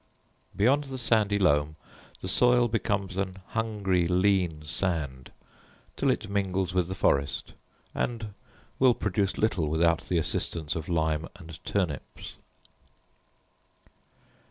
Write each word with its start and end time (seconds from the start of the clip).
Beyond 0.55 0.85
the 0.85 0.97
sandy 0.97 1.37
loam 1.37 1.75
the 2.21 2.27
soil 2.27 2.67
becomes 2.67 3.17
an 3.17 3.37
hungry 3.49 4.07
lean 4.07 4.65
sand, 4.65 5.31
till 5.95 6.09
it 6.09 6.27
mingles 6.27 6.73
with 6.73 6.87
the 6.87 6.95
forest; 6.95 7.53
and 7.93 8.33
will 8.79 8.95
produce 8.95 9.37
little 9.37 9.67
without 9.67 10.01
the 10.09 10.17
assistance 10.17 10.75
of 10.75 10.89
lime 10.89 11.27
and 11.35 11.63
turnips. 11.63 12.33